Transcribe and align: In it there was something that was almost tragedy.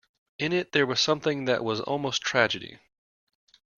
In 0.39 0.51
it 0.51 0.71
there 0.71 0.87
was 0.87 0.99
something 0.99 1.45
that 1.45 1.63
was 1.63 1.79
almost 1.81 2.23
tragedy. 2.23 2.79